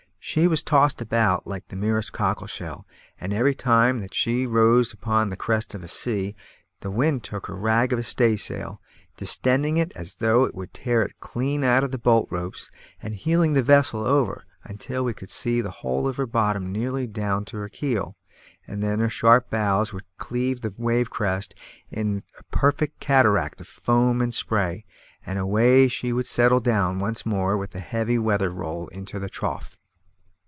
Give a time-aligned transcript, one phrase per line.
[0.23, 2.85] She was tossed about like the merest cockle shell,
[3.19, 6.35] and every time that she rose upon the crest of a sea,
[6.81, 8.79] the wind took her rag of a staysail,
[9.17, 12.69] distending it as though it would tear it clean out of the bolt ropes,
[13.01, 17.07] and heeling the vessel over until we could see the whole of her bottom nearly
[17.07, 18.15] down to her keel;
[18.67, 21.55] and then her sharp bows would cleave the wave crest
[21.89, 24.85] in a perfect cataract of foam and spray,
[25.25, 29.27] and away she would settle down once more with a heavy weather roll into the
[29.27, 29.79] trough.